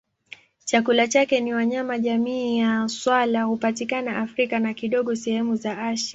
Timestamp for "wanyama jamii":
1.53-2.57